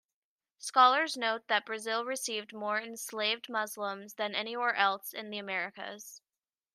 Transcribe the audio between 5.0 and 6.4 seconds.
in the Americas.